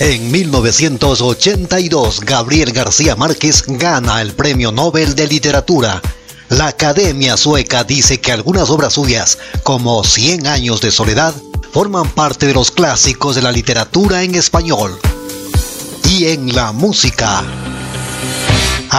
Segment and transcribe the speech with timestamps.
[0.00, 6.00] En 1982, Gabriel García Márquez gana el Premio Nobel de Literatura.
[6.48, 11.34] La Academia Sueca dice que algunas obras suyas, como Cien años de soledad,
[11.70, 14.98] forman parte de los clásicos de la literatura en español.
[16.08, 17.44] Y en la música.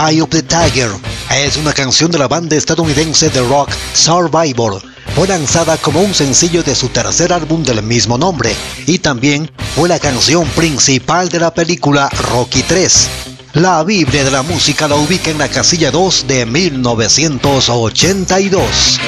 [0.08, 0.92] Eye of the Tiger
[1.36, 6.62] es una canción de la banda estadounidense de rock Survivor fue lanzada como un sencillo
[6.64, 8.54] de su tercer álbum del mismo nombre
[8.88, 13.10] y también fue la canción principal de la película Rocky 3.
[13.54, 19.00] La Biblia de la música la ubica en la casilla 2 de 1982.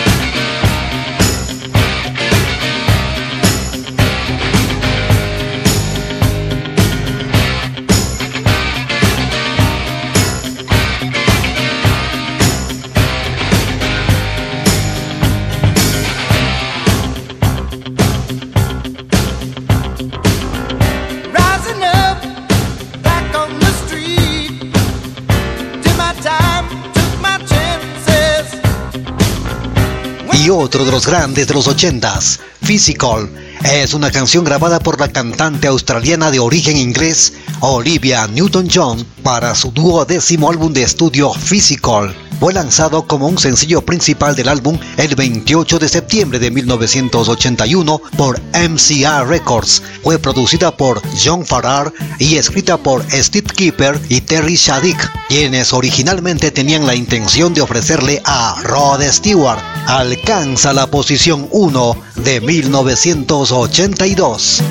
[30.34, 33.30] Y otro de los grandes de los ochentas, Physical,
[33.64, 39.72] es una canción grabada por la cantante australiana de origen inglés Olivia Newton-John para su
[39.72, 45.80] duodécimo álbum de estudio Physical fue lanzado como un sencillo principal del álbum el 28
[45.80, 49.82] de septiembre de 1981 por MCA Records.
[50.04, 56.52] Fue producida por John Farrar y escrita por Steve Keeper y Terry Shadik, quienes originalmente
[56.52, 59.62] tenían la intención de ofrecerle a Rod Stewart.
[59.88, 64.62] Alcanza la posición 1 de 1982.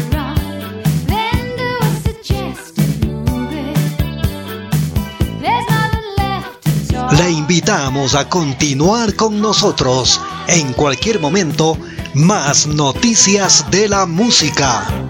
[7.19, 10.19] Le invitamos a continuar con nosotros.
[10.49, 11.77] En cualquier momento,
[12.15, 15.02] más noticias de la música.